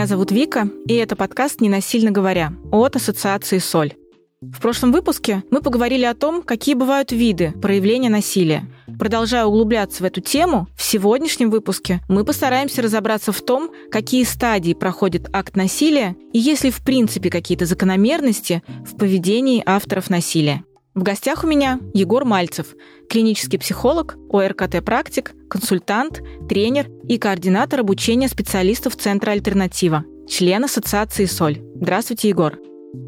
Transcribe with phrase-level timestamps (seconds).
[0.00, 3.92] Меня зовут Вика, и это подкаст «Не насильно говоря» от Ассоциации «Соль».
[4.40, 8.64] В прошлом выпуске мы поговорили о том, какие бывают виды проявления насилия.
[8.98, 14.72] Продолжая углубляться в эту тему, в сегодняшнем выпуске мы постараемся разобраться в том, какие стадии
[14.72, 20.64] проходит акт насилия и есть ли в принципе какие-то закономерности в поведении авторов насилия.
[20.94, 22.74] В гостях у меня Егор Мальцев,
[23.08, 31.60] клинический психолог, ОРКТ-практик, консультант, тренер и координатор обучения специалистов Центра «Альтернатива», член Ассоциации «Соль».
[31.76, 32.58] Здравствуйте, Егор.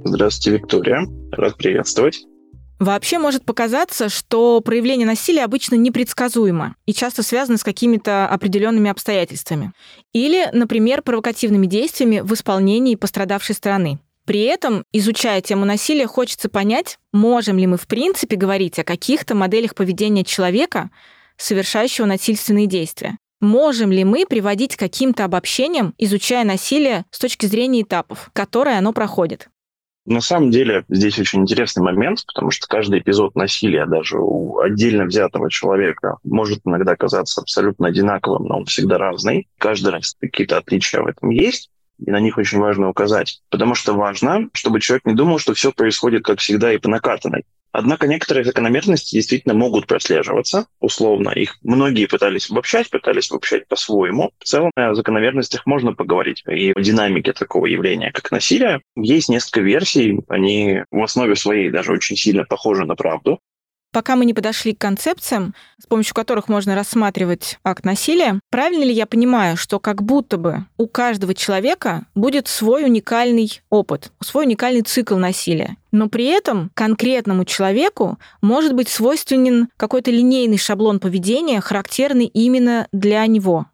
[0.05, 1.09] Здравствуйте, Виктория.
[1.33, 2.25] Рад приветствовать.
[2.79, 9.73] Вообще может показаться, что проявление насилия обычно непредсказуемо и часто связано с какими-то определенными обстоятельствами.
[10.13, 13.99] Или, например, провокативными действиями в исполнении пострадавшей стороны.
[14.25, 19.35] При этом, изучая тему насилия, хочется понять, можем ли мы в принципе говорить о каких-то
[19.35, 20.91] моделях поведения человека,
[21.37, 23.19] совершающего насильственные действия.
[23.41, 28.93] Можем ли мы приводить к каким-то обобщениям, изучая насилие с точки зрения этапов, которые оно
[28.93, 29.49] проходит?
[30.05, 35.05] На самом деле здесь очень интересный момент, потому что каждый эпизод насилия даже у отдельно
[35.05, 39.49] взятого человека может иногда казаться абсолютно одинаковым, но он всегда разный.
[39.59, 43.41] Каждый раз какие-то отличия в этом есть и на них очень важно указать.
[43.51, 47.45] Потому что важно, чтобы человек не думал, что все происходит, как всегда, и по накатанной.
[47.73, 51.31] Однако некоторые закономерности действительно могут прослеживаться, условно.
[51.31, 54.31] Их многие пытались обобщать, пытались обобщать по-своему.
[54.39, 56.43] В целом о закономерностях можно поговорить.
[56.47, 58.83] И о динамике такого явления, как насилие.
[58.95, 63.41] Есть несколько версий, они в основе своей даже очень сильно похожи на правду
[63.93, 68.93] пока мы не подошли к концепциям, с помощью которых можно рассматривать акт насилия, правильно ли
[68.93, 74.83] я понимаю, что как будто бы у каждого человека будет свой уникальный опыт, свой уникальный
[74.83, 75.77] цикл насилия?
[75.95, 83.27] но при этом конкретному человеку может быть свойственен какой-то линейный шаблон поведения, характерный именно для
[83.27, 83.67] него.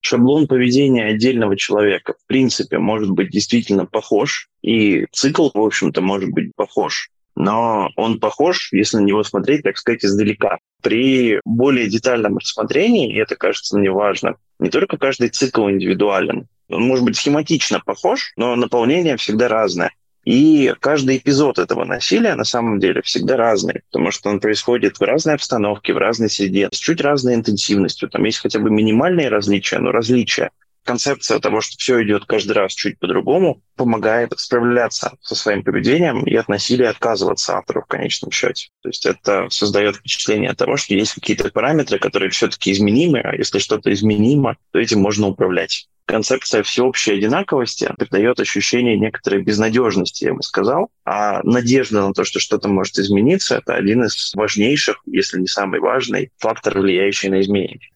[0.00, 6.30] Шаблон поведения отдельного человека, в принципе, может быть действительно похож, и цикл, в общем-то, может
[6.30, 10.58] быть похож но он похож, если на него смотреть, так сказать, издалека.
[10.82, 16.82] При более детальном рассмотрении, и это кажется мне важно, не только каждый цикл индивидуален, он
[16.82, 19.92] может быть схематично похож, но наполнение всегда разное.
[20.24, 25.02] И каждый эпизод этого насилия на самом деле всегда разный, потому что он происходит в
[25.02, 28.08] разной обстановке, в разной среде, с чуть разной интенсивностью.
[28.08, 30.50] Там есть хотя бы минимальные различия, но различия
[30.86, 36.34] концепция того, что все идет каждый раз чуть по-другому, помогает справляться со своим поведением и
[36.34, 38.68] от насилия отказываться автору в конечном счете.
[38.82, 43.58] То есть это создает впечатление того, что есть какие-то параметры, которые все-таки изменимы, а если
[43.58, 45.88] что-то изменимо, то этим можно управлять.
[46.06, 50.88] Концепция всеобщей одинаковости придает ощущение некоторой безнадежности, я бы сказал.
[51.04, 55.80] А надежда на то, что что-то может измениться, это один из важнейших, если не самый
[55.80, 57.90] важный фактор, влияющий на изменения.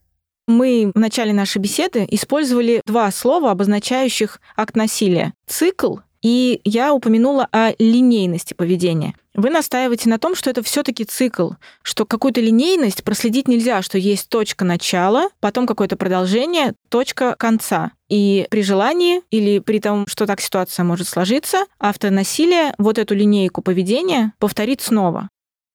[0.49, 5.33] Мы в начале нашей беседы использовали два слова, обозначающих акт насилия.
[5.47, 9.15] Цикл и я упомянула о линейности поведения.
[9.35, 11.53] Вы настаиваете на том, что это все-таки цикл,
[11.83, 17.93] что какую-то линейность проследить нельзя, что есть точка начала, потом какое-то продолжение, точка конца.
[18.09, 23.15] И при желании или при том, что так ситуация может сложиться, автор насилия вот эту
[23.15, 25.29] линейку поведения повторит снова.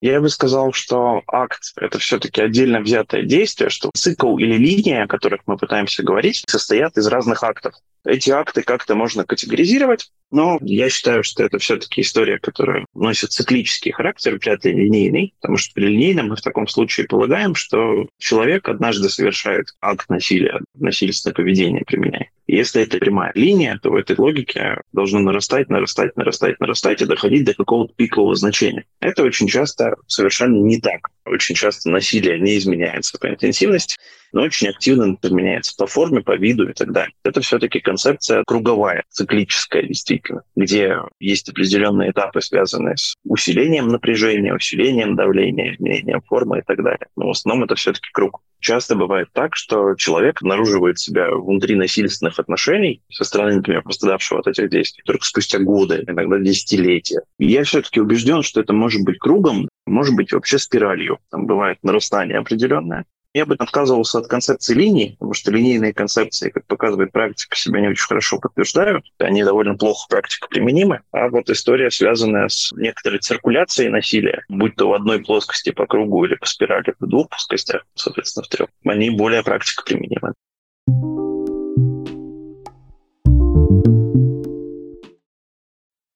[0.06, 5.08] Я бы сказал, что акт— это все-таки отдельно взятое действие, что цикл или линия, о
[5.08, 7.74] которых мы пытаемся говорить, состоят из разных актов.
[8.06, 13.92] Эти акты как-то можно категоризировать, но я считаю, что это все-таки история, которая носит циклический
[13.92, 18.70] характер, вряд ли линейный, потому что при линейном мы в таком случае полагаем, что человек
[18.70, 22.28] однажды совершает акт насилия, насильственное поведение применяет.
[22.48, 27.46] Если это прямая линия, то в этой логике должно нарастать, нарастать, нарастать, нарастать и доходить
[27.46, 28.86] до какого-то пикового значения.
[29.00, 31.10] Это очень часто совершенно не так.
[31.26, 33.98] Очень часто насилие не изменяется по интенсивности,
[34.36, 37.14] но очень активно изменяется по форме, по виду и так далее.
[37.24, 45.16] Это все-таки концепция круговая, циклическая действительно, где есть определенные этапы, связанные с усилением напряжения, усилением
[45.16, 47.08] давления, изменением формы и так далее.
[47.16, 48.42] Но в основном это все-таки круг.
[48.60, 54.48] Часто бывает так, что человек обнаруживает себя внутри насильственных отношений со стороны, например, пострадавшего от
[54.48, 57.22] этих действий только спустя годы, иногда десятилетия.
[57.40, 61.20] Я все-таки убежден, что это может быть кругом, может быть вообще спиралью.
[61.30, 63.06] Там бывает нарастание определенное.
[63.36, 67.90] Я бы отказывался от концепции линий, потому что линейные концепции, как показывает практика, себя не
[67.90, 69.04] очень хорошо подтверждают.
[69.18, 71.02] Они довольно плохо практика применимы.
[71.12, 76.24] А вот история, связанная с некоторой циркуляцией насилия, будь то в одной плоскости по кругу
[76.24, 80.34] или по спирали в двух плоскостях, соответственно, в трех, они более практика применимы.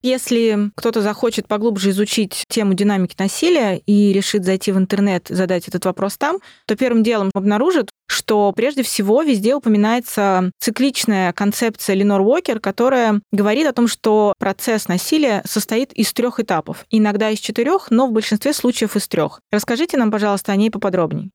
[0.02, 5.84] Если кто-то захочет поглубже изучить тему динамики насилия и решит зайти в интернет, задать этот
[5.84, 12.62] вопрос там, то первым делом обнаружит, что прежде всего везде упоминается цикличная концепция Ленор Уокер,
[12.62, 16.86] которая говорит о том, что процесс насилия состоит из трех этапов.
[16.90, 19.42] Иногда из четырех, но в большинстве случаев из трех.
[19.52, 21.30] Расскажите нам, пожалуйста, о ней поподробнее.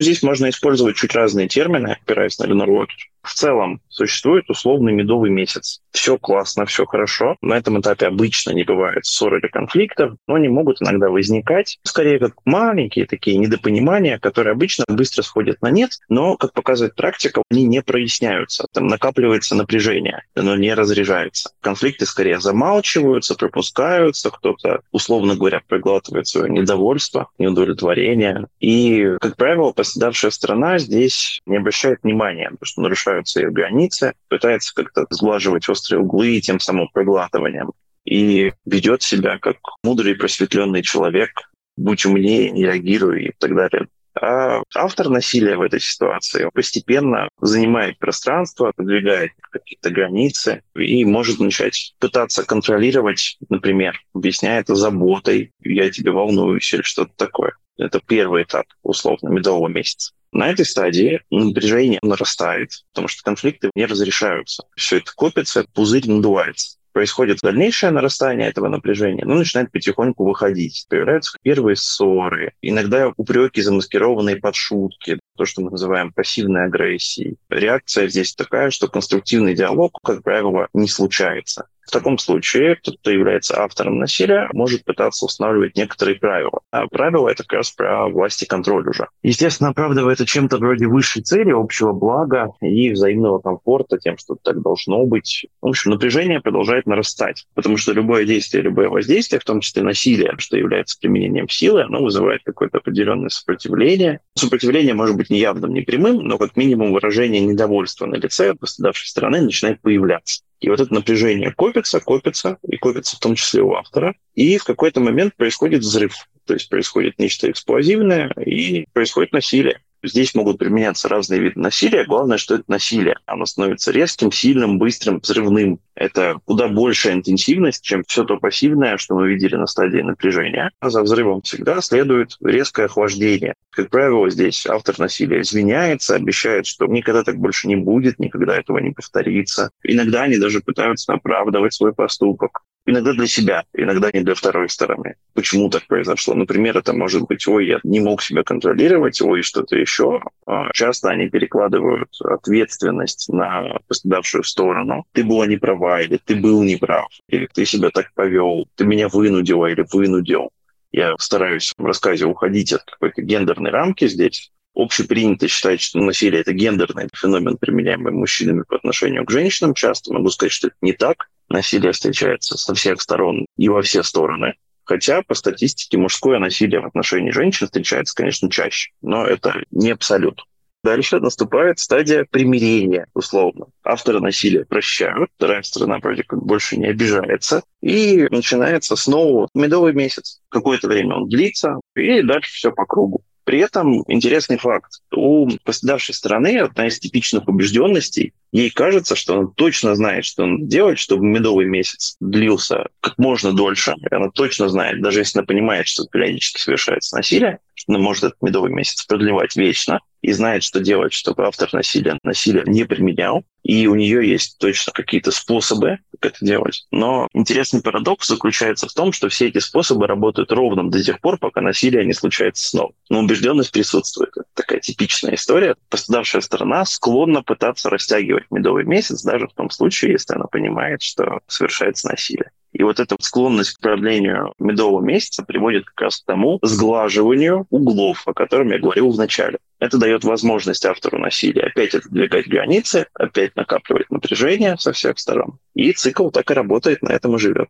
[0.00, 3.10] Здесь можно использовать чуть разные термины, опираясь на Ленор Уокер.
[3.22, 5.80] В целом существует условный медовый месяц.
[5.90, 7.36] Все классно, все хорошо.
[7.42, 12.18] На этом этапе обычно не бывает ссор или конфликтов, но они могут иногда возникать, скорее
[12.18, 17.64] как маленькие такие недопонимания, которые обычно быстро сходят на нет, но, как показывает практика, они
[17.64, 18.66] не проясняются.
[18.72, 21.50] Там накапливается напряжение, оно не разряжается.
[21.60, 28.46] Конфликты скорее замалчиваются, пропускаются, кто-то, условно говоря, проглатывает свое недовольство, неудовлетворение.
[28.60, 34.12] И, как правило, пострадавшая страна здесь не обращает внимания, потому что нарушает нарушаются ее границы,
[34.28, 37.72] пытается как-то сглаживать острые углы и тем самым проглатыванием.
[38.04, 41.30] И ведет себя как мудрый просветленный человек,
[41.76, 43.88] будь умнее, не реагируй и так далее.
[44.20, 51.94] А автор насилия в этой ситуации постепенно занимает пространство, подвигает какие-то границы и может начать
[52.00, 57.52] пытаться контролировать, например, объясняя это заботой, я тебе волнуюсь или что-то такое.
[57.76, 60.12] Это первый этап, условно, медового месяца.
[60.32, 64.64] На этой стадии напряжение нарастает, потому что конфликты не разрешаются.
[64.76, 70.84] Все это копится, пузырь надувается происходит дальнейшее нарастание этого напряжения, ну, начинает потихоньку выходить.
[70.88, 77.36] Появляются первые ссоры, иногда упреки, замаскированные под шутки, то, что мы называем пассивной агрессией.
[77.50, 81.68] Реакция здесь такая, что конструктивный диалог, как правило, не случается.
[81.88, 86.60] В таком случае тот, кто является автором насилия, может пытаться устанавливать некоторые правила.
[86.70, 89.08] А правила— это как раз про власть и контроль уже.
[89.22, 94.60] Естественно, оправдывая это чем-то вроде высшей цели, общего блага и взаимного комфорта, тем, что так
[94.60, 95.46] должно быть.
[95.62, 100.34] В общем, напряжение продолжает нарастать, потому что любое действие, любое воздействие, в том числе насилие,
[100.36, 104.20] что является применением силы, оно вызывает какое-то определенное сопротивление.
[104.34, 109.08] Сопротивление может быть не явным, не прямым, но как минимум выражение недовольства на лице пострадавшей
[109.08, 110.42] стороны начинает появляться.
[110.60, 114.14] И вот это напряжение копится, копится, и копится в том числе у автора.
[114.34, 116.14] И в какой-то момент происходит взрыв.
[116.46, 119.80] То есть происходит нечто эксплозивное, и происходит насилие.
[120.02, 122.04] Здесь могут применяться разные виды насилия.
[122.04, 123.16] Главное, что это насилие.
[123.26, 125.80] Оно становится резким, сильным, быстрым, взрывным.
[125.94, 130.70] Это куда большая интенсивность, чем все то пассивное, что мы видели на стадии напряжения.
[130.80, 133.54] А за взрывом всегда следует резкое охлаждение.
[133.70, 138.78] Как правило, здесь автор насилия извиняется, обещает, что никогда так больше не будет, никогда этого
[138.78, 139.70] не повторится.
[139.82, 145.16] Иногда они даже пытаются оправдывать свой поступок иногда для себя, иногда не для второй стороны.
[145.34, 146.34] Почему так произошло?
[146.34, 150.22] Например, это может быть, ой, я не мог себя контролировать, ой, что-то еще.
[150.46, 155.04] А часто они перекладывают ответственность на пострадавшую сторону.
[155.12, 159.08] Ты была не права, или ты был неправ, или ты себя так повел, ты меня
[159.08, 160.50] вынудила или вынудил.
[160.90, 166.52] Я стараюсь в рассказе уходить от какой-то гендерной рамки здесь, общепринято считать, что насилие– это
[166.52, 169.74] гендерный феномен, применяемый мужчинами по отношению к женщинам.
[169.74, 174.02] Часто могу сказать, что это не так насилие встречается со всех сторон и во все
[174.02, 174.54] стороны.
[174.84, 180.42] Хотя по статистике мужское насилие в отношении женщин встречается, конечно, чаще, но это не абсолют.
[180.84, 183.66] Дальше наступает стадия примирения, условно.
[183.82, 190.40] Авторы насилия прощают, вторая сторона вроде как больше не обижается, и начинается снова медовый месяц.
[190.48, 193.22] Какое-то время он длится, и дальше все по кругу.
[193.48, 195.00] При этом интересный факт.
[195.10, 200.64] У пострадавшей стороны одна из типичных убежденностей Ей кажется, что она точно знает, что надо
[200.64, 203.94] делать, чтобы медовый месяц длился как можно дольше.
[204.10, 208.24] И она точно знает, даже если она понимает, что периодически совершается насилие, что она может
[208.24, 213.44] этот медовый месяц продлевать вечно и знает, что делать, чтобы автор насилия насилие не применял.
[213.68, 216.86] И у нее есть точно какие-то способы, как это делать.
[216.90, 221.36] Но интересный парадокс заключается в том, что все эти способы работают ровно до тех пор,
[221.36, 222.92] пока насилие не случается снова.
[223.10, 224.30] Но убежденность присутствует.
[224.34, 225.76] Это такая типичная история.
[225.90, 231.40] Пострадавшая сторона склонна пытаться растягивать медовый месяц, даже в том случае, если она понимает, что
[231.46, 232.50] совершается насилие.
[232.72, 238.26] И вот эта склонность к продлению медового месяца приводит как раз к тому сглаживанию углов,
[238.26, 239.58] о котором я говорил в начале.
[239.78, 245.58] Это дает возможность автору насилия опять отодвигать границы, опять накапливать напряжение со всех сторон.
[245.74, 247.68] И цикл так и работает, на этом и живет.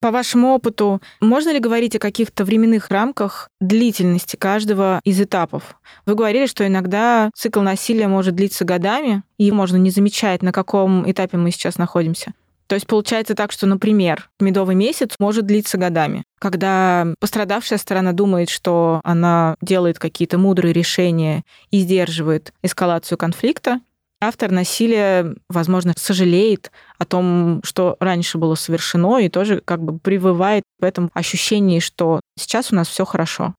[0.00, 5.76] По вашему опыту, можно ли говорить о каких-то временных рамках длительности каждого из этапов?
[6.06, 11.10] Вы говорили, что иногда цикл насилия может длиться годами, и можно не замечать, на каком
[11.10, 12.32] этапе мы сейчас находимся.
[12.70, 16.22] То есть получается так, что, например, медовый месяц может длиться годами.
[16.38, 23.80] Когда пострадавшая сторона думает, что она делает какие-то мудрые решения и сдерживает эскалацию конфликта,
[24.20, 30.62] автор насилия, возможно, сожалеет о том, что раньше было совершено, и тоже как бы привывает
[30.78, 33.52] в этом ощущении, что сейчас у нас все хорошо.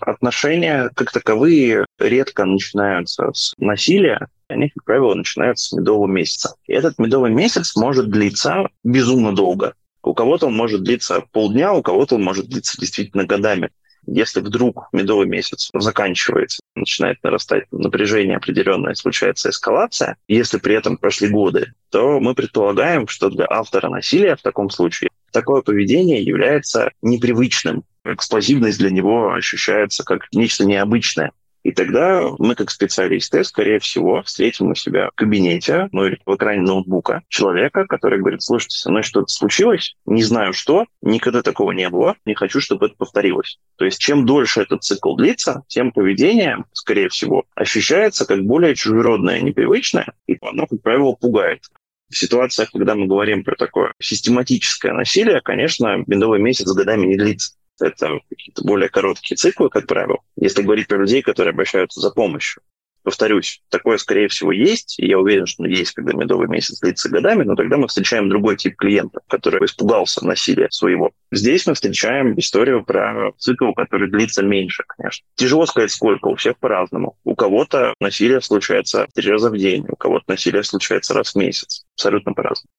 [0.00, 6.54] Отношения как таковые редко начинаются с насилия, они, как правило, начинаются с медового месяца.
[6.66, 9.74] И этот медовый месяц может длиться безумно долго.
[10.02, 13.70] У кого-то он может длиться полдня, у кого-то он может длиться действительно годами.
[14.06, 21.28] Если вдруг медовый месяц заканчивается, начинает нарастать напряжение определенное, случается эскалация, если при этом прошли
[21.28, 27.84] годы, то мы предполагаем, что для автора насилия в таком случае такое поведение является непривычным.
[28.04, 31.32] Эксплозивность для него ощущается как нечто необычное.
[31.64, 36.36] И тогда мы, как специалисты, скорее всего, встретим у себя в кабинете, ну или в
[36.36, 41.72] экране ноутбука человека, который говорит, слушайте, со мной что-то случилось, не знаю что, никогда такого
[41.72, 43.58] не было, не хочу, чтобы это повторилось.
[43.76, 49.40] То есть чем дольше этот цикл длится, тем поведение, скорее всего, ощущается как более чужеродное,
[49.40, 51.62] непривычное, и оно, как правило, пугает.
[52.10, 57.54] В ситуациях, когда мы говорим про такое систематическое насилие, конечно, медовый месяц годами не длится.
[57.80, 62.62] Это какие-то более короткие циклы, как правило, если говорить про людей, которые обращаются за помощью.
[63.04, 67.44] Повторюсь, такое, скорее всего, есть, и я уверен, что есть, когда медовый месяц длится годами,
[67.44, 71.12] но тогда мы встречаем другой тип клиента, который испугался насилия своего.
[71.30, 75.26] Здесь мы встречаем историю про цикл, который длится меньше, конечно.
[75.34, 77.18] Тяжело сказать, сколько, у всех по-разному.
[77.24, 81.84] У кого-то насилие случается три раза в день, у кого-то насилие случается раз в месяц.
[81.96, 82.70] Абсолютно по-разному.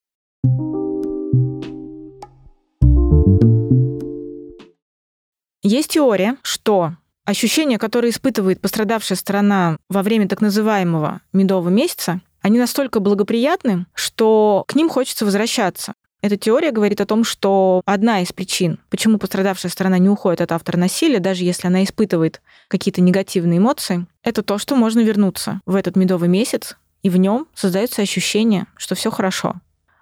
[5.67, 6.93] Есть теория, что
[7.25, 14.63] ощущения, которые испытывает пострадавшая сторона во время так называемого медового месяца, они настолько благоприятны, что
[14.67, 15.93] к ним хочется возвращаться.
[16.22, 20.51] Эта теория говорит о том, что одна из причин, почему пострадавшая сторона не уходит от
[20.51, 25.74] автора насилия, даже если она испытывает какие-то негативные эмоции, это то, что можно вернуться в
[25.74, 29.55] этот медовый месяц, и в нем создается ощущение, что все хорошо.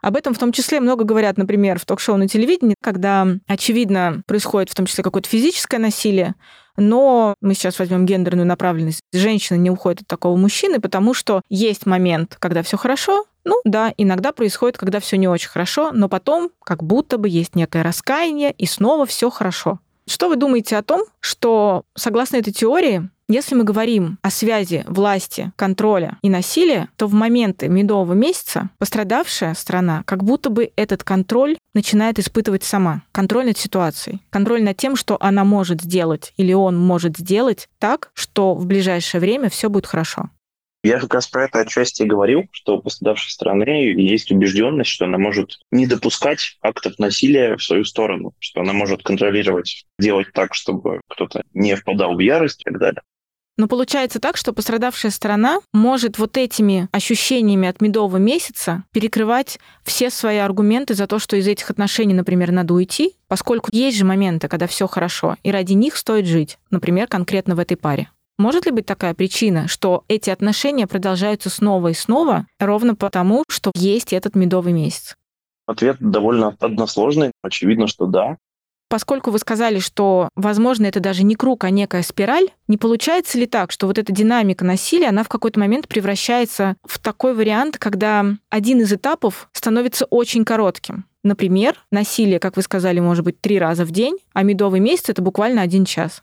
[0.04, 4.70] Об этом в том числе много говорят, например, в ток-шоу на телевидении, когда, очевидно, происходит
[4.70, 6.36] в том числе какое-то физическое насилие,
[6.76, 9.00] но мы сейчас возьмем гендерную направленность.
[9.14, 13.94] Женщина не уходит от такого мужчины, потому что есть момент, когда все хорошо, ну да,
[13.96, 18.52] иногда происходит, когда все не очень хорошо, но потом как будто бы есть некое раскаяние,
[18.52, 19.80] и снова все хорошо.
[20.06, 25.52] Что вы думаете о том, что, согласно этой теории, если мы говорим о связи власти,
[25.56, 31.58] контроля и насилия, то в моменты медового месяца пострадавшая страна как будто бы этот контроль
[31.74, 33.04] начинает испытывать сама.
[33.12, 34.20] Контроль над ситуацией.
[34.30, 39.22] Контроль над тем, что она может сделать или он может сделать так, что в ближайшее
[39.22, 40.30] время все будет хорошо.
[40.86, 45.18] Я как раз про это отчасти говорил, что у пострадавшей стороны есть убежденность, что она
[45.18, 51.00] может не допускать актов насилия в свою сторону, что она может контролировать, делать так, чтобы
[51.08, 53.02] кто-то не впадал в ярость и так далее.
[53.58, 60.10] Но получается так, что пострадавшая сторона может вот этими ощущениями от медового месяца перекрывать все
[60.10, 64.48] свои аргументы за то, что из этих отношений, например, надо уйти, поскольку есть же моменты,
[64.48, 68.10] когда все хорошо, и ради них стоит жить, например, конкретно в этой паре.
[68.40, 73.72] Может ли быть такая причина, что эти отношения продолжаются снова и снова ровно потому, что
[73.76, 75.16] есть этот медовый месяц?
[75.68, 77.32] Ответ довольно односложный.
[77.44, 78.38] Очевидно, что да.
[78.90, 83.46] Поскольку вы сказали, что, возможно, это даже не круг, а некая спираль, не получается ли
[83.46, 88.26] так, что вот эта динамика насилия, она в какой-то момент превращается в такой вариант, когда
[88.50, 91.06] один из этапов становится очень коротким?
[91.24, 95.22] Например, насилие, как вы сказали, может быть три раза в день, а медовый месяц— это
[95.22, 96.22] буквально один час.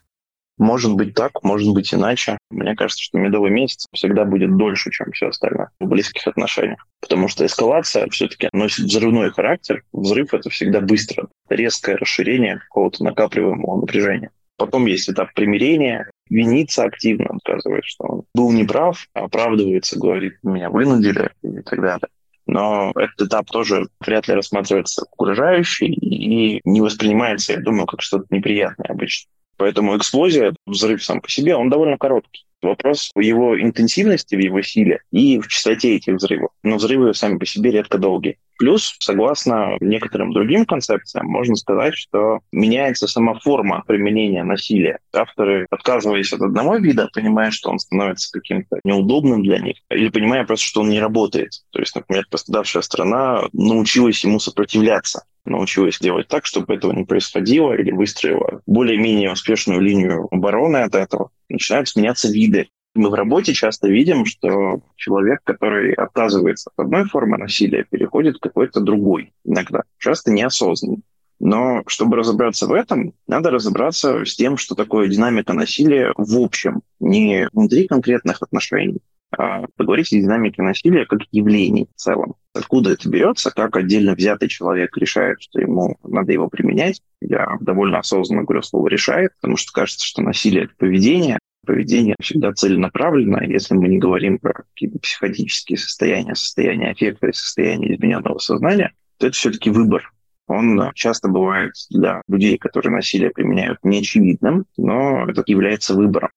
[0.60, 2.36] Может быть так, может быть иначе.
[2.50, 6.86] Мне кажется, что медовый месяц всегда будет дольше, чем все остальное в близких отношениях.
[7.00, 9.82] Потому что эскалация все-таки носит взрывной характер.
[9.94, 11.28] Взрыв— это всегда быстро.
[11.48, 14.32] Резкое расширение какого-то накапливаемого напряжения.
[14.58, 21.30] Потом есть этап примирения, винится активно, отказывает, что он был неправ, оправдывается, говорит, меня вынудили
[21.42, 22.08] и так далее.
[22.44, 28.26] Но этот этап тоже вряд ли рассматривается угрожающий и не воспринимается, я думаю, как что-то
[28.28, 29.30] неприятное обычно.
[29.60, 32.46] Поэтому эксплозия, взрыв сам по себе, он довольно короткий.
[32.62, 36.52] Вопрос в его интенсивности, в его силе и в частоте этих взрывов.
[36.62, 38.38] Но взрывы сами по себе редко долгие.
[38.60, 44.98] Плюс, согласно некоторым другим концепциям, можно сказать, что меняется сама форма применения насилия.
[45.14, 50.44] Авторы, отказываясь от одного вида, понимая, что он становится каким-то неудобным для них, или понимая
[50.44, 51.52] просто, что он не работает.
[51.70, 57.72] То есть, например, пострадавшая страна научилась ему сопротивляться научилась делать так, чтобы этого не происходило,
[57.72, 63.88] или выстроила более-менее успешную линию обороны от этого, начинают сменяться виды мы в работе часто
[63.88, 70.30] видим, что человек, который отказывается от одной формы насилия, переходит к какой-то другой иногда, часто
[70.32, 70.98] неосознанно.
[71.38, 76.82] Но чтобы разобраться в этом, надо разобраться с тем, что такое динамика насилия в общем,
[77.00, 78.98] не внутри конкретных отношений,
[79.36, 82.34] а поговорить о динамике насилия как явлении в целом.
[82.52, 87.00] Откуда это берется, как отдельно взятый человек решает, что ему надо его применять.
[87.22, 92.52] Я довольно осознанно говорю слово «решает», потому что кажется, что насилие— это поведение, поведение всегда
[92.52, 93.44] целенаправленно.
[93.44, 99.26] Если мы не говорим про какие-то психотические состояния, состояние аффекта и состояние измененного сознания, то
[99.26, 100.12] это все-таки выбор.
[100.46, 106.30] Он часто бывает для людей, которые насилие применяют, неочевидным, но это является выбором.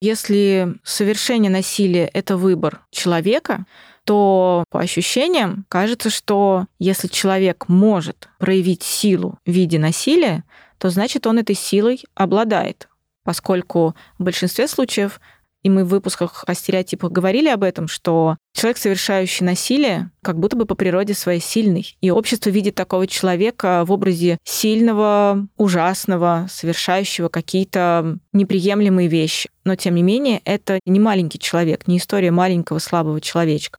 [0.00, 3.66] Если совершение насилия— это выбор человека,
[4.04, 10.44] то по ощущениям кажется, что если человек может проявить силу в виде насилия,
[10.78, 12.88] то значит он этой силой обладает,
[13.30, 15.20] поскольку в большинстве случаев
[15.62, 20.56] и мы в выпусках о стереотипах говорили об этом, что человек, совершающий насилие, как будто
[20.56, 21.96] бы по природе своей сильный.
[22.00, 29.48] И общество видит такого человека в образе сильного, ужасного, совершающего какие-то неприемлемые вещи.
[29.64, 33.78] Но, тем не менее, это не маленький человек, не история маленького слабого человечка.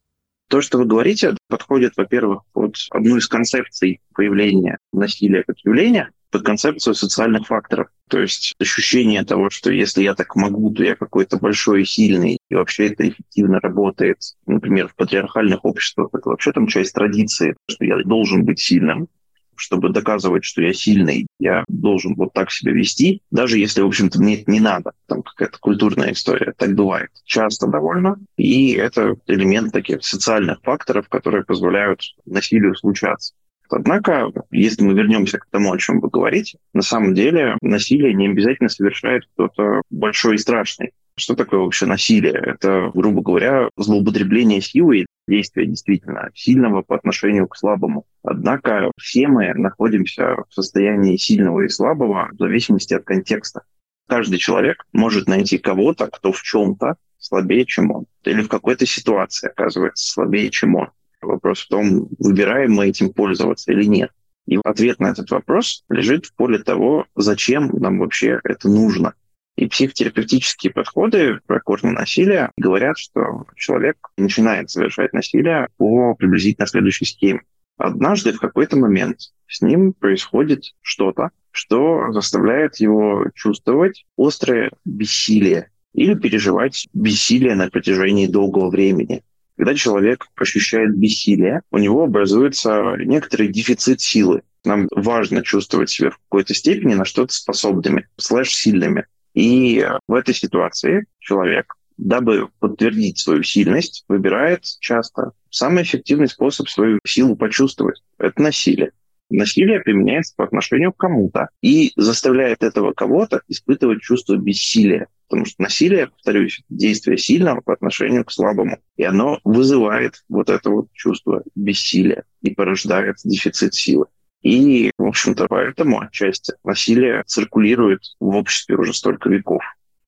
[0.49, 6.43] То, что вы говорите, подходит, во-первых, под одну из концепций появления насилия как явления, под
[6.43, 7.87] концепцию социальных факторов.
[8.09, 12.39] То есть ощущение того, что если я так могу, то я какой-то большой и сильный,
[12.49, 14.17] и вообще это эффективно работает.
[14.45, 19.07] Например, в патриархальных обществах это вообще там часть традиции, что я должен быть сильным,
[19.55, 24.19] чтобы доказывать, что я сильный, я должен вот так себя вести, даже если, в общем-то,
[24.19, 24.93] мне это не надо.
[25.07, 26.53] Там какая-то культурная история.
[26.57, 27.11] Так бывает.
[27.25, 28.17] Часто довольно.
[28.37, 33.33] И это элемент таких социальных факторов, которые позволяют насилию случаться.
[33.71, 38.27] Однако, если мы вернемся к тому, о чем вы говорите, на самом деле насилие не
[38.27, 40.91] обязательно совершает кто-то большой и страшный.
[41.17, 42.33] Что такое вообще насилие?
[42.33, 48.05] Это, грубо говоря, злоупотребление силой, действия действительно сильного по отношению к слабому.
[48.23, 53.63] Однако все мы находимся в состоянии сильного и слабого в зависимости от контекста.
[54.07, 58.05] Каждый человек может найти кого-то, кто в чем-то слабее, чем он.
[58.23, 60.89] Или в какой-то ситуации оказывается слабее, чем он.
[61.21, 64.11] Вопрос в том, выбираем мы этим пользоваться или нет.
[64.47, 69.13] И ответ на этот вопрос лежит в поле того, зачем нам вообще это нужно.
[69.55, 77.05] И психотерапевтические подходы про корни насилия говорят, что человек начинает совершать насилие по приблизительно следующей
[77.05, 77.41] схеме.
[77.77, 86.13] Однажды в какой-то момент с ним происходит что-то, что заставляет его чувствовать острое бессилие или
[86.13, 89.23] переживать бессилие на протяжении долгого времени.
[89.61, 94.41] Когда человек ощущает бессилие, у него образуется некоторый дефицит силы.
[94.65, 99.05] Нам важно чувствовать себя в какой-то степени на что-то способными, слэш-сильными.
[99.35, 106.97] И в этой ситуации человек, дабы подтвердить свою сильность, выбирает часто самый эффективный способ свою
[107.05, 108.01] силу почувствовать.
[108.17, 108.93] Это насилие.
[109.31, 115.07] Насилие применяется по отношению к кому-то и заставляет этого кого-то испытывать чувство бессилия.
[115.29, 118.79] Потому что насилие, повторюсь, действие сильного по отношению к слабому.
[118.97, 124.07] И оно вызывает вот это вот чувство бессилия и порождает дефицит силы.
[124.41, 129.63] И, в общем-то, поэтому отчасти насилие циркулирует в обществе уже столько веков.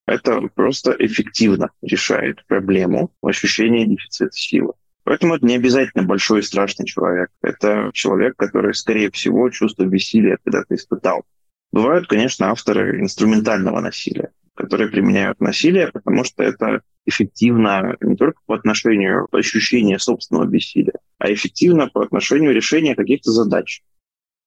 [0.06, 4.74] Это просто эффективно решает проблему ощущения дефицита силы.
[5.04, 7.30] Поэтому это не обязательно большой и страшный человек.
[7.42, 11.24] Это человек, который, скорее всего, чувство бессилия когда-то испытал.
[11.72, 18.56] Бывают, конечно, авторы инструментального насилия которые применяют насилие, потому что это эффективно не только по
[18.56, 23.82] отношению ощущения собственного бессилия, а эффективно по отношению решения каких-то задач.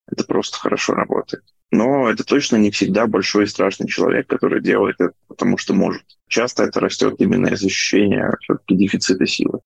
[0.08, 1.42] Это просто хорошо работает.
[1.72, 6.04] Но это точно не всегда большой и страшный человек, который делает это, потому что может.
[6.28, 9.60] Часто это растет именно из ощущения все-таки дефицита силы.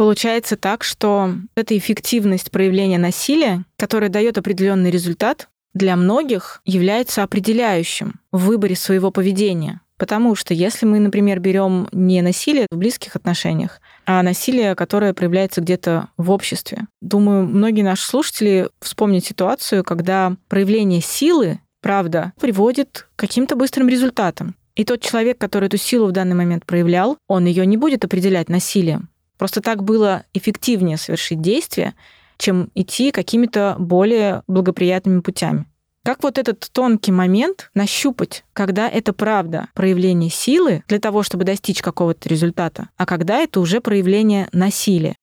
[0.00, 8.14] Получается так, что эта эффективность проявления насилия, которая дает определенный результат, для многих является определяющим
[8.32, 9.82] в выборе своего поведения.
[9.98, 15.60] Потому что если мы, например, берем не насилие в близких отношениях, а насилие, которое проявляется
[15.60, 16.86] где-то в обществе.
[17.02, 24.54] Думаю, многие наши слушатели вспомнят ситуацию, когда проявление силы, правда, приводит к каким-то быстрым результатам.
[24.76, 28.48] И тот человек, который эту силу в данный момент проявлял, он ее не будет определять
[28.48, 29.10] насилием.
[29.40, 31.94] Просто так было эффективнее совершить действие,
[32.36, 35.64] чем идти какими-то более благоприятными путями.
[36.04, 41.80] Как вот этот тонкий момент нащупать, когда это правда проявление силы для того, чтобы достичь
[41.80, 45.16] какого-то результата, а когда это уже проявление насилия?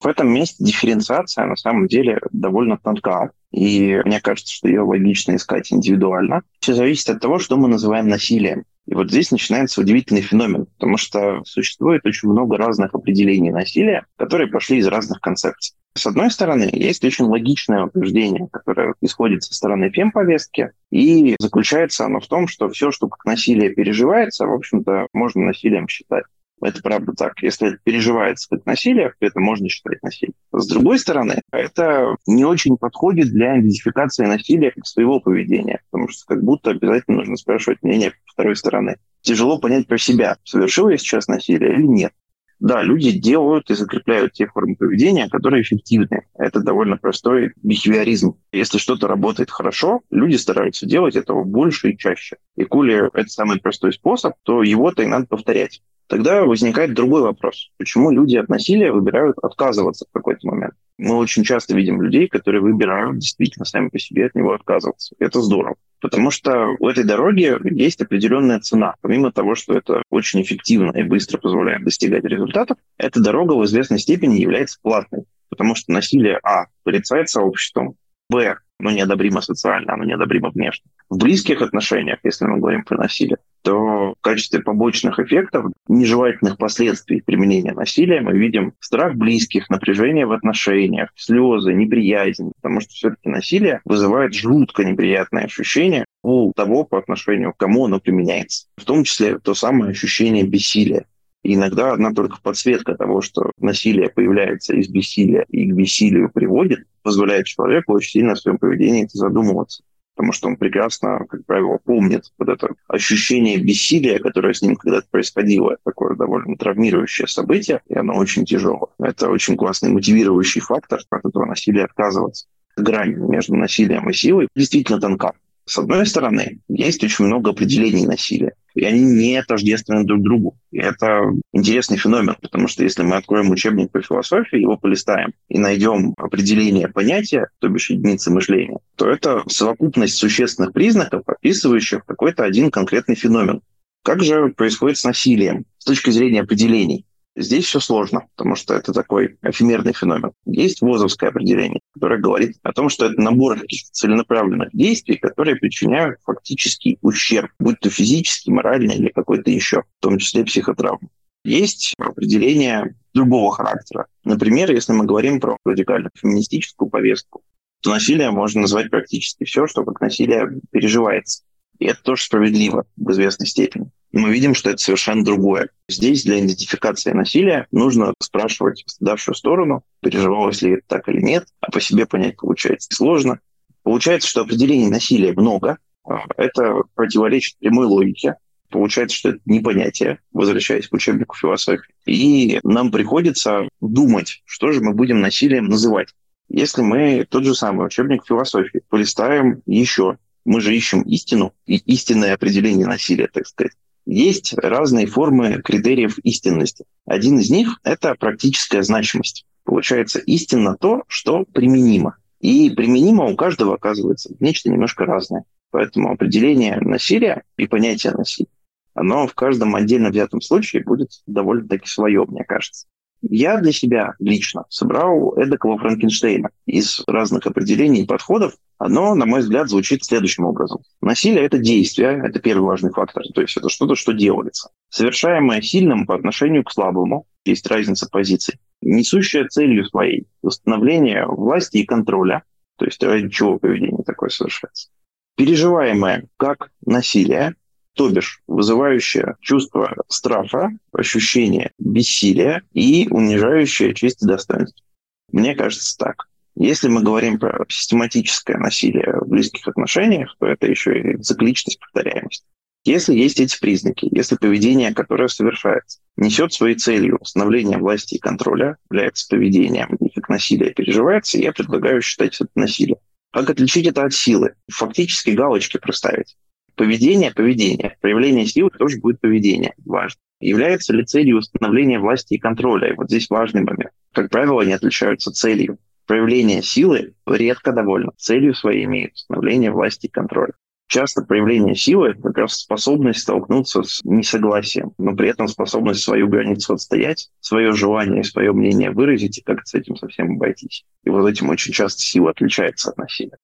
[0.00, 3.30] В этом месте дифференциация на самом деле довольно тонка.
[3.52, 6.42] И мне кажется, что ее логично искать индивидуально.
[6.58, 8.64] Все зависит от того, что мы называем насилием.
[8.90, 14.48] И вот здесь начинается удивительный феномен, потому что существует очень много разных определений насилия, которые
[14.48, 15.76] пошли из разных концепций.
[15.94, 22.18] С одной стороны, есть очень логичное утверждение, которое исходит со стороны фемповестки, и заключается оно
[22.18, 26.24] в том, что все, что как насилие переживается, в общем-то, можно насилием считать.
[26.60, 27.42] Это правда так.
[27.42, 30.34] Если переживается как насилие, то это можно считать насилием.
[30.52, 36.26] С другой стороны, это не очень подходит для идентификации насилия как своего поведения, потому что
[36.26, 38.96] как будто обязательно нужно спрашивать мнение второй стороны.
[39.22, 42.12] Тяжело понять про себя, совершил я сейчас насилие или нет.
[42.60, 46.26] Да, люди делают и закрепляют те формы поведения, которые эффективны.
[46.34, 48.36] Это довольно простой бихевиоризм.
[48.52, 52.36] Если что-то работает хорошо, люди стараются делать этого больше и чаще.
[52.56, 55.80] И коли это самый простой способ, то его-то и надо повторять.
[56.06, 57.70] Тогда возникает другой вопрос.
[57.78, 60.74] Почему люди от насилия выбирают отказываться в какой-то момент?
[60.98, 65.14] Мы очень часто видим людей, которые выбирают действительно сами по себе от него отказываться.
[65.18, 65.76] Это здорово.
[66.00, 68.94] Потому что у этой дороги есть определенная цена.
[69.00, 73.98] Помимо того, что это очень эффективно и быстро позволяет достигать результатов, эта дорога в известной
[73.98, 75.24] степени является платной.
[75.48, 77.96] Потому что насилие, а, порицается обществом,
[78.28, 80.90] б, оно неодобримо социально, оно неодобримо внешне.
[81.08, 87.20] В близких отношениях, если мы говорим про насилие, то в качестве побочных эффектов, нежелательных последствий
[87.20, 93.80] применения насилия мы видим страх близких, напряжение в отношениях, слезы, неприязнь, потому что все-таки насилие
[93.84, 98.66] вызывает жутко неприятное ощущение у того, по отношению к кому оно применяется.
[98.76, 101.06] В том числе то самое ощущение бессилия.
[101.42, 107.46] Иногда одна только подсветка того, что насилие появляется из бессилия и к бессилию приводит, позволяет
[107.46, 109.82] человеку очень сильно в своем поведении задумываться
[110.20, 115.06] потому что он прекрасно, как правило, помнит вот это ощущение бессилия, которое с ним когда-то
[115.10, 115.70] происходило.
[115.70, 118.90] Это такое довольно травмирующее событие, и оно очень тяжелое.
[118.98, 122.48] Это очень классный мотивирующий фактор от этого насилия отказываться.
[122.76, 125.32] Грань между насилием и силой действительно тонка.
[125.64, 130.56] С одной стороны, есть очень много определений насилия, и они не тождественны друг другу.
[130.70, 135.58] И это интересный феномен, потому что если мы откроем учебник по философии, его полистаем и
[135.58, 142.70] найдем определение понятия, то бишь единицы мышления, то это совокупность существенных признаков, описывающих какой-то один
[142.70, 143.62] конкретный феномен.
[144.02, 147.04] Как же происходит с насилием с точки зрения определений?
[147.40, 150.32] Здесь все сложно, потому что это такой эфемерный феномен.
[150.44, 153.58] Есть ВОЗовское определение, которое говорит о том, что это набор
[153.92, 160.18] целенаправленных действий, которые причиняют фактический ущерб, будь то физический, моральный или какой-то еще, в том
[160.18, 161.08] числе психотравму.
[161.42, 164.06] Есть определение другого характера.
[164.22, 167.42] Например, если мы говорим про радикально феминистическую повестку,
[167.80, 171.44] то насилие можно назвать практически все, что как насилие переживается.
[171.78, 173.90] И это тоже справедливо в известной степени.
[174.12, 175.70] Мы видим, что это совершенно другое.
[175.88, 181.70] Здесь для идентификации насилия нужно спрашивать пострадавшую сторону, переживалось ли это так или нет, а
[181.70, 183.38] по себе понять получается сложно.
[183.82, 185.78] Получается, что определений насилия много.
[186.04, 188.36] А, это противоречит прямой логике.
[188.70, 191.92] Получается, что это не понятие, возвращаясь к учебнику философии.
[192.06, 196.08] И нам приходится думать, что же мы будем насилием называть.
[196.48, 202.34] Если мы тот же самый учебник философии полистаем еще, мы же ищем истину и истинное
[202.34, 203.72] определение насилия, так сказать.
[204.12, 206.84] Есть разные формы критериев истинности.
[207.06, 209.46] Один из них– это практическая значимость.
[209.62, 212.16] Получается, истинно то, что применимо.
[212.40, 215.44] И применимо у каждого оказывается нечто немножко разное.
[215.70, 218.50] Поэтому определение насилия и понятие насилия,
[218.94, 222.88] оно в каждом отдельно взятом случае будет довольно-таки свое, мне кажется.
[223.22, 228.54] Я для себя лично собрал эдакого Франкенштейна из разных определений и подходов.
[228.78, 230.80] Оно, на мой взгляд, звучит следующим образом.
[231.02, 234.70] Насилие– это действие, это первый важный фактор, то есть это что-то, что делается.
[234.88, 241.86] Совершаемое сильным по отношению к слабому, есть разница позиций, несущая целью своей установление власти и
[241.86, 242.44] контроля,
[242.76, 244.88] то есть ради чего поведение такое совершается.
[245.36, 247.54] Переживаемое как насилие,
[247.94, 254.84] то бишь вызывающее чувство страха, ощущение бессилия и унижающее честь и достоинство.
[255.32, 256.28] Мне кажется так.
[256.56, 262.44] Если мы говорим про систематическое насилие в близких отношениях, то это еще и цикличность, повторяемость.
[262.84, 268.78] Если есть эти признаки, если поведение, которое совершается, несет своей целью установление власти и контроля,
[268.90, 272.98] является поведением, и как насилие переживается, я предлагаю считать это насилием.
[273.32, 274.54] Как отличить это от силы?
[274.72, 276.36] Фактически галочки проставить.
[276.80, 277.94] Поведение– поведение.
[278.00, 279.74] Проявление силы тоже будет поведение.
[279.84, 280.18] Важно.
[280.40, 282.90] Является ли целью установления власти и контроля?
[282.90, 283.90] И вот здесь важный момент.
[284.14, 285.76] Как правило, они отличаются целью.
[286.06, 288.12] Проявление силы редко довольно.
[288.16, 290.54] Целью своей имеет установление власти и контроля.
[290.88, 296.28] Часто проявление силы– это как раз способность столкнуться с несогласием, но при этом способность свою
[296.28, 300.86] границу отстоять, свое желание и свое мнение выразить и как-то с этим совсем обойтись.
[301.04, 303.36] И вот этим очень часто сила отличается от насилия.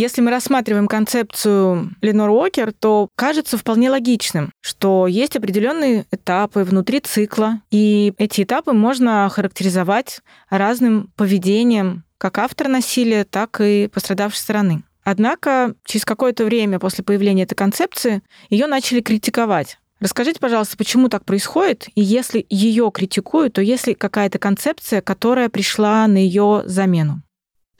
[0.00, 7.00] Если мы рассматриваем концепцию Ленор Уокер, то кажется вполне логичным, что есть определенные этапы внутри
[7.00, 14.84] цикла, и эти этапы можно характеризовать разным поведением как автора насилия, так и пострадавшей стороны.
[15.04, 19.76] Однако через какое-то время после появления этой концепции ее начали критиковать.
[19.98, 25.50] Расскажите, пожалуйста, почему так происходит, и если ее критикуют, то есть ли какая-то концепция, которая
[25.50, 27.22] пришла на ее замену?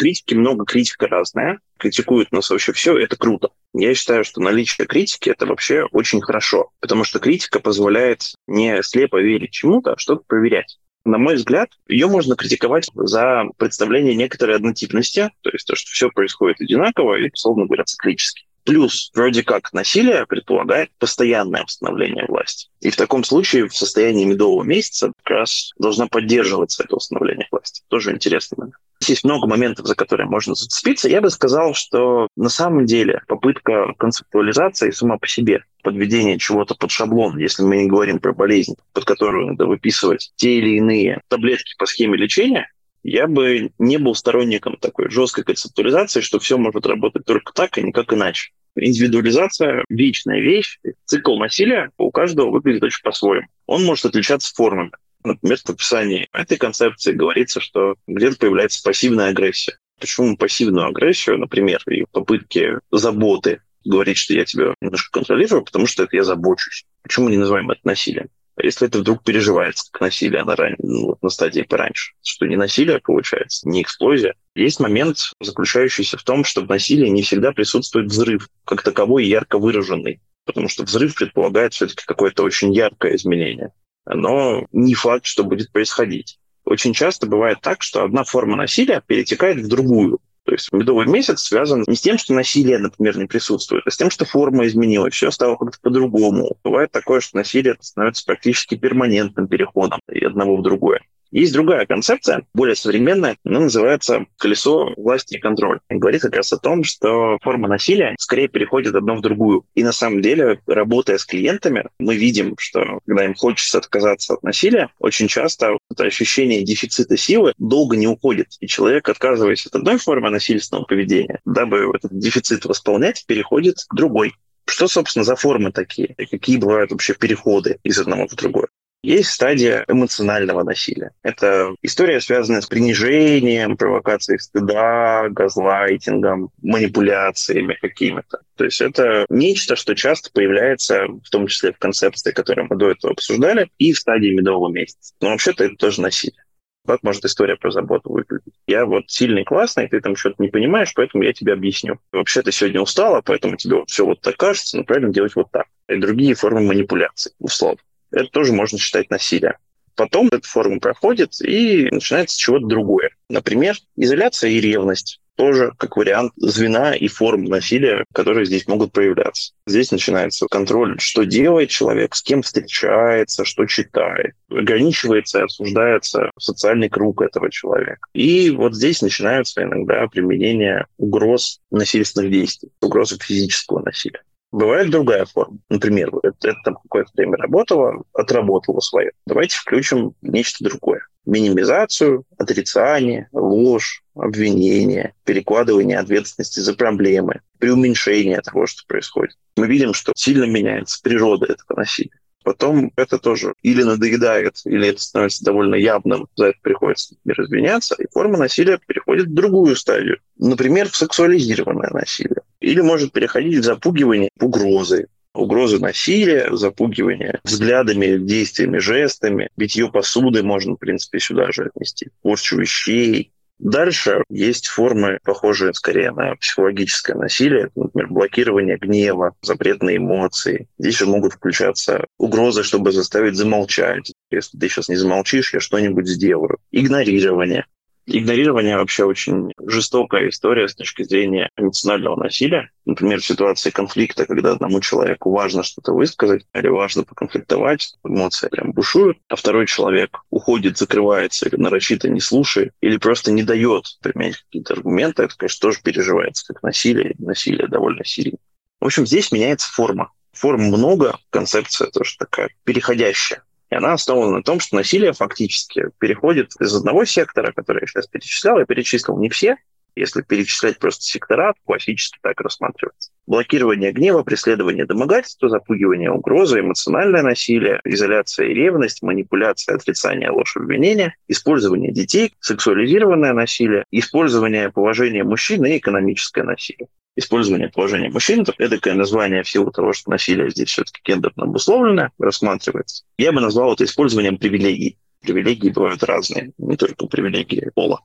[0.01, 1.59] Критики много, критика разная.
[1.79, 3.51] Критикуют нас вообще все, это круто.
[3.75, 9.21] Я считаю, что наличие критики– это вообще очень хорошо, потому что критика позволяет не слепо
[9.21, 10.79] верить чему-то, а что-то проверять.
[11.05, 16.09] На мой взгляд, ее можно критиковать за представление некоторой однотипности, то есть то, что все
[16.09, 18.47] происходит одинаково и, условно говоря, циклически.
[18.65, 22.69] Плюс, вроде как, насилие предполагает постоянное восстановление власти.
[22.81, 27.83] И в таком случае в состоянии медового месяца как раз должна поддерживаться это восстановление власти.
[27.89, 28.77] Тоже интересный момент.
[29.07, 31.09] Есть много моментов, за которые можно зацепиться.
[31.09, 36.91] Я бы сказал, что на самом деле попытка концептуализации сама по себе, подведение чего-то под
[36.91, 41.75] шаблон, если мы не говорим про болезнь, под которую надо выписывать те или иные таблетки
[41.79, 42.71] по схеме лечения,
[43.03, 47.81] я бы не был сторонником такой жесткой концептуализации, что все может работать только так, а
[47.81, 48.51] никак иначе.
[48.77, 50.79] Индивидуализация– вечная вещь.
[51.05, 53.49] Цикл насилия у каждого выглядит очень по-своему.
[53.67, 54.93] Он может отличаться формами.
[55.25, 59.79] Например, в описании этой концепции говорится, что где-то появляется пассивная агрессия.
[59.99, 66.05] Почему пассивную агрессию, например, и попытки заботы говорить, что я тебя немножко контролирую, потому что
[66.05, 66.85] это я забочусь.
[67.03, 68.29] Почему не называем это насилием?
[68.63, 70.77] Если это вдруг переживается как насилие на, ран...
[70.79, 74.35] ну, на стадии пораньше, что не насилие получается, не эксплозия.
[74.55, 79.59] Есть момент, заключающийся в том, что в насилии не всегда присутствует взрыв, как таковой ярко
[79.59, 80.21] выраженный.
[80.45, 83.73] Потому что взрыв предполагает все-таки какое-то очень яркое изменение
[84.07, 86.39] но не факт, что будет происходить.
[86.65, 90.21] Очень часто бывает так, что одна форма насилия перетекает в другую.
[90.45, 93.97] То есть медовый месяц связан не с тем, что насилие, например, не присутствует, а с
[93.97, 96.57] тем, что форма изменилась, все стало как-то по-другому.
[96.65, 101.03] Бывает такое, что насилие становится практически перманентным переходом из одного в другое.
[101.31, 105.81] Есть другая концепция, более современная, она называется «колесо власти и контроля».
[105.89, 109.65] И говорит как раз о том, что форма насилия скорее переходит одно в другую.
[109.75, 114.43] И на самом деле, работая с клиентами, мы видим, что когда им хочется отказаться от
[114.43, 118.49] насилия, очень часто это ощущение дефицита силы долго не уходит.
[118.61, 124.35] И человек, отказываясь от одной формы насильственного поведения, дабы этот дефицит восполнять, переходит к другой.
[124.65, 126.15] Что, собственно, за формы такие?
[126.17, 128.69] И какие бывают вообще переходы из одного в другое?
[129.03, 131.13] Есть стадия эмоционального насилия.
[131.23, 138.41] Это история, связанная с принижением, провокацией стыда, газлайтингом, манипуляциями какими-то.
[138.57, 142.91] То есть это нечто, что часто появляется, в том числе в концепции, которую мы до
[142.91, 145.15] этого обсуждали, и в стадии медового месяца.
[145.23, 146.45] Но вообще-то это тоже насилие.
[146.87, 148.55] Как может история про заботу выглядеть?
[148.67, 151.99] Я вот сильный, классный, ты там что-то не понимаешь, поэтому я тебе объясню.
[152.13, 155.51] Вообще ты сегодня устала, поэтому тебе вот все вот так кажется, но правильно делать вот
[155.51, 155.67] так.
[155.89, 157.81] И другие формы манипуляции, условно
[158.11, 159.55] это тоже можно считать насилием.
[159.97, 163.11] Потом эта форма проходит, и начинается чего-то другое.
[163.29, 169.53] Например, изоляция и ревность тоже как вариант звена и форм насилия, которые здесь могут проявляться.
[169.67, 174.35] Здесь начинается контроль, что делает человек, с кем встречается, что читает.
[174.51, 178.07] Ограничивается и осуждается социальный круг этого человека.
[178.13, 184.21] И вот здесь начинаются иногда применение угроз насильственных действий, угрозы физического насилия.
[184.53, 185.59] Бывает другая форма.
[185.69, 189.13] Например, это, это там какое-то время работало, отработало свое.
[189.27, 191.07] Давайте включим нечто другое.
[191.25, 199.37] Минимизацию, отрицание, ложь, обвинение, перекладывание ответственности за проблемы, преуменьшение того, что происходит.
[199.57, 202.19] Мы видим, что сильно меняется природа этого насилия.
[202.43, 208.07] Потом это тоже или надоедает, или это становится довольно явным, за это приходится извиняться, и
[208.11, 210.19] форма насилия переходит в другую стадию.
[210.39, 212.43] Например, в сексуализированное насилие.
[212.61, 219.49] Или может переходить в запугивание угрозы, угрозы насилия, запугивание взглядами, действиями, жестами.
[219.57, 222.09] Битье посуды можно, в принципе, сюда же отнести.
[222.23, 230.67] Порчу вещей, Дальше есть формы, похожие скорее на психологическое насилие, например, блокирование гнева, запретные эмоции.
[230.79, 234.15] Здесь же могут включаться угрозы, чтобы заставить замолчать.
[234.31, 236.57] Если ты сейчас не замолчишь, я что-нибудь сделаю.
[236.71, 237.67] Игнорирование.
[238.13, 242.71] Игнорирование вообще очень жестокая история с точки зрения эмоционального насилия.
[242.85, 248.73] Например, в ситуации конфликта, когда одному человеку важно что-то высказать или важно поконфликтовать, эмоции прям
[248.73, 254.39] бушуют, а второй человек уходит, закрывается или нарочито не слушает, или просто не дает применять
[254.39, 258.39] какие-то аргументы, это, конечно, тоже переживается как насилие, насилие довольно сильно.
[258.81, 260.11] В общем, здесь меняется форма.
[260.33, 263.45] Форм много, концепция тоже такая переходящая.
[263.71, 268.07] И она основана на том, что насилие фактически переходит из одного сектора, который я сейчас
[268.09, 269.57] перечислял, я перечислил не все,
[269.97, 273.11] если перечислять просто сектора, классически так рассматривается.
[273.27, 281.15] Блокирование гнева, преследование домогательства, запугивание угрозы, эмоциональное насилие, изоляция и ревность, манипуляция, отрицание, ложь, обвинения,
[281.29, 286.89] использование детей, сексуализированное насилие, использование положения мужчин и экономическое насилие.
[287.21, 288.43] Использование положения мужчин.
[288.43, 293.05] Это эдакое название в силу того, что насилие здесь все-таки гендерно обусловленное рассматривается.
[293.17, 294.99] Я бы назвал это использованием привилегий.
[295.21, 298.01] Привилегии бывают разные, не только привилегии пола.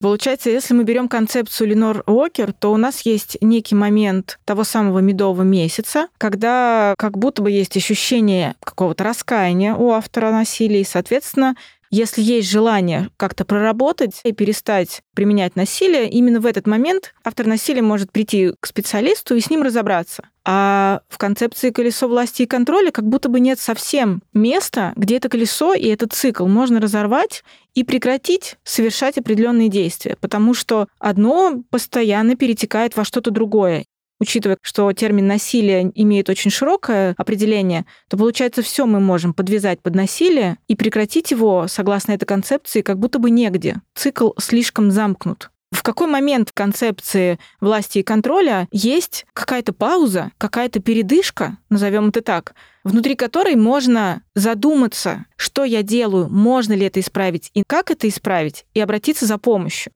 [0.00, 4.98] Получается, если мы берем концепцию Ленор Уокер, то у нас есть некий момент того самого
[4.98, 11.56] медового месяца, когда как будто бы есть ощущение какого-то раскаяния у автора насилия, и, соответственно,
[11.94, 17.82] если есть желание как-то проработать и перестать применять насилие, именно в этот момент автор насилия
[17.82, 20.24] может прийти к специалисту и с ним разобраться.
[20.44, 25.28] А в концепции колесо власти и контроля как будто бы нет совсем места, где это
[25.28, 32.34] колесо и этот цикл можно разорвать и прекратить совершать определенные действия, потому что одно постоянно
[32.34, 33.84] перетекает во что-то другое
[34.20, 39.94] учитывая, что термин насилие имеет очень широкое определение, то получается все мы можем подвязать под
[39.94, 43.76] насилие и прекратить его, согласно этой концепции, как будто бы негде.
[43.94, 45.50] Цикл слишком замкнут.
[45.72, 52.22] В какой момент в концепции власти и контроля есть какая-то пауза, какая-то передышка, назовем это
[52.22, 58.08] так, внутри которой можно задуматься, что я делаю, можно ли это исправить и как это
[58.08, 59.92] исправить, и обратиться за помощью.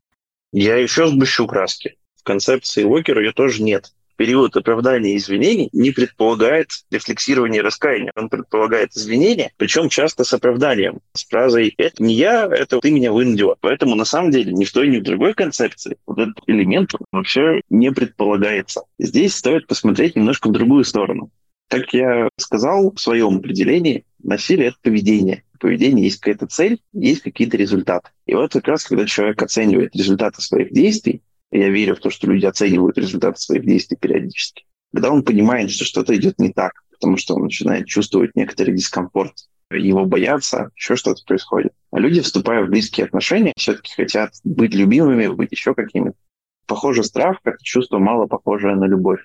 [0.53, 1.97] Я еще сгущу краски.
[2.17, 8.13] В концепции Уокера ее тоже нет период оправдания и извинений не предполагает рефлексирование раскаяния.
[8.17, 10.99] Он предполагает извинения, причем часто с оправданием.
[11.15, 13.57] С фразой «это не я, это ты меня вынудила».
[13.61, 17.63] Поэтому на самом деле ни в той, ни в другой концепции вот этот элемент вообще
[17.71, 18.83] не предполагается.
[18.99, 21.31] Здесь стоит посмотреть немножко в другую сторону.
[21.69, 25.45] Как я сказал в своем определении, насилие— это поведение.
[25.55, 28.11] В поведении есть какая-то цель, есть какие-то результаты.
[28.27, 32.27] И вот как раз, когда человек оценивает результаты своих действий, я верю в то, что
[32.27, 34.65] люди оценивают результаты своих действий периодически.
[34.93, 39.35] Когда он понимает, что что-то идет не так, потому что он начинает чувствовать некоторый дискомфорт,
[39.71, 41.73] его боятся, еще что-то происходит.
[41.93, 46.17] А люди, вступая в близкие отношения, все-таки хотят быть любимыми, быть еще какими-то.
[46.67, 49.21] Похоже, страх– это чувство мало похожее на любовь.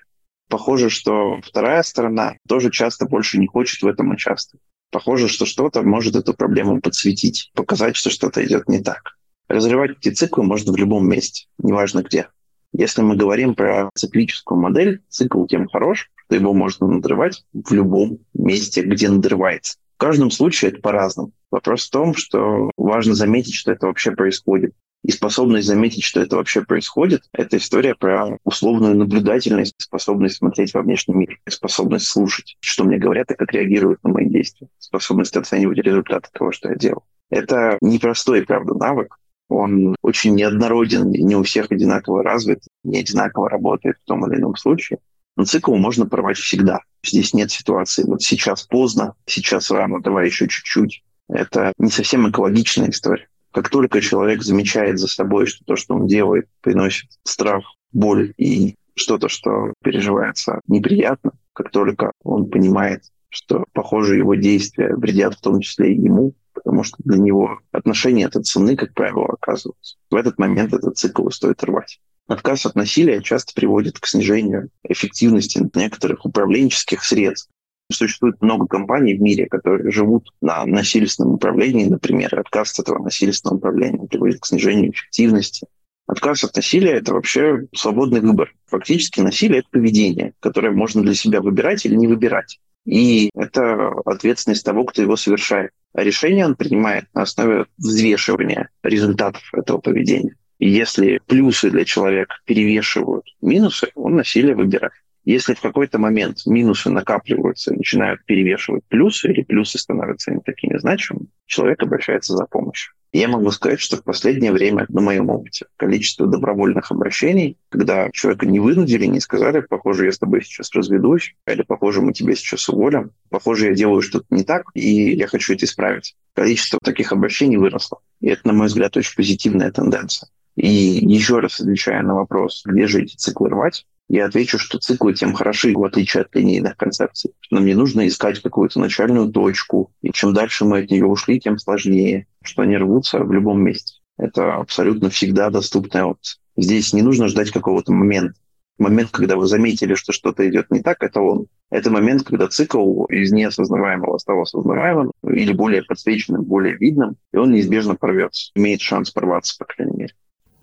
[0.48, 4.62] Похоже, что вторая сторона тоже часто больше не хочет в этом участвовать.
[4.90, 9.16] Похоже, что что-то может эту проблему подсветить, показать, что что-то идет не так.
[9.54, 12.26] Разрывать эти циклы можно в любом месте, неважно где.
[12.72, 18.18] Если мы говорим про циклическую модель, цикл тем хорош, что его можно надрывать в любом
[18.34, 19.76] месте, где надрывается.
[19.94, 21.30] В каждом случае это по-разному.
[21.52, 24.72] Вопрос в том, что важно заметить, что это вообще происходит.
[25.04, 30.82] И способность заметить, что это вообще происходит, это история про условную наблюдательность, способность смотреть во
[30.82, 35.78] внешний мир, способность слушать, что мне говорят и как реагируют на мои действия, способность оценивать
[35.78, 37.04] результаты того, что я делал.
[37.30, 39.16] Это непростой, правда, навык,
[39.48, 44.56] он очень неоднороден, не у всех одинаково развит, не одинаково работает в том или ином
[44.56, 44.98] случае.
[45.36, 46.80] Но цикл можно порвать всегда.
[47.04, 51.02] Здесь нет ситуации, вот сейчас поздно, сейчас рано, давай еще чуть-чуть.
[51.28, 53.28] Это не совсем экологичная история.
[53.52, 58.74] Как только человек замечает за собой, что то, что он делает, приносит страх, боль и
[58.94, 65.60] что-то, что переживается неприятно, как только он понимает, что, похоже, его действия вредят в том
[65.60, 69.96] числе и ему, потому что для него отношения это цены, как правило, оказываются.
[70.10, 72.00] В этот момент этот цикл стоит рвать.
[72.26, 77.50] Отказ от насилия часто приводит к снижению эффективности некоторых управленческих средств.
[77.92, 83.58] Существует много компаний в мире, которые живут на насильственном управлении, например, отказ от этого насильственного
[83.58, 85.66] управления приводит к снижению эффективности.
[86.06, 88.54] Отказ от насилия– это вообще свободный выбор.
[88.66, 92.58] Фактически насилие– это поведение, которое можно для себя выбирать или не выбирать.
[92.86, 95.70] И это ответственность того, кто его совершает.
[95.94, 100.36] Решение он принимает на основе взвешивания результатов этого поведения.
[100.58, 104.92] И если плюсы для человека перевешивают минусы, он насилие выбирает.
[105.24, 111.28] Если в какой-то момент минусы накапливаются начинают перевешивать плюсы, или плюсы становятся не такими значимыми,
[111.46, 112.92] человек обращается за помощью.
[113.14, 118.44] Я могу сказать, что в последнее время, на моем опыте, количество добровольных обращений, когда человека
[118.44, 122.68] не вынудили, не сказали, похоже, я с тобой сейчас разведусь, или похоже, мы тебя сейчас
[122.68, 126.16] уволим, похоже, я делаю что-то не так, и я хочу это исправить.
[126.34, 128.00] Количество таких обращений выросло.
[128.20, 130.28] И это, на мой взгляд, очень позитивная тенденция.
[130.56, 135.14] И еще раз отвечая на вопрос, где же эти циклы рвать, я отвечу, что циклы
[135.14, 137.32] тем хороши, в отличие от линейных концепций.
[137.50, 141.58] Нам не нужно искать какую-то начальную точку, и чем дальше мы от нее ушли, тем
[141.58, 144.00] сложнее, что они рвутся в любом месте.
[144.18, 146.38] Это абсолютно всегда доступная опция.
[146.56, 148.38] Здесь не нужно ждать какого-то момента.
[148.78, 151.46] Момент, когда вы заметили, что что-то идет не так, это он.
[151.70, 157.52] Это момент, когда цикл из неосознаваемого стал осознаваемым или более подсвеченным, более видным, и он
[157.52, 158.50] неизбежно порвется.
[158.54, 160.14] Имеет шанс порваться, по крайней мере.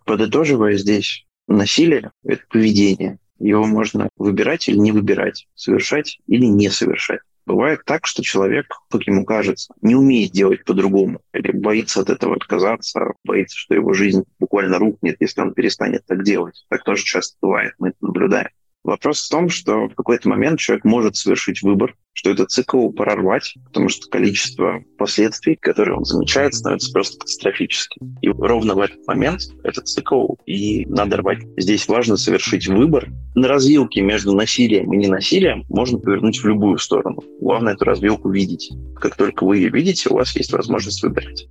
[0.05, 3.17] Подытоживая здесь, насилие— это поведение.
[3.41, 7.21] Его можно выбирать или не выбирать, совершать или не совершать.
[7.47, 12.35] Бывает так, что человек, как ему кажется, не умеет делать по-другому, или боится от этого
[12.35, 16.65] отказаться, боится, что его жизнь буквально рухнет, если он перестанет так делать.
[16.69, 18.49] Так тоже часто бывает, мы это наблюдаем.
[18.83, 23.15] Вопрос в том, что в какой-то момент человек может совершить выбор, что этот цикл пора
[23.15, 28.17] рвать, потому что количество последствий, которые он замечает, становится просто катастрофическим.
[28.21, 31.39] И ровно в этот момент этот цикл и надо рвать.
[31.57, 33.09] Здесь важно совершить выбор.
[33.35, 37.23] На развилке между насилием и ненасилием можно повернуть в любую сторону.
[37.39, 38.71] Главное эту развилку видеть.
[38.95, 41.47] Как только вы ее видите, у вас есть возможность выбирать.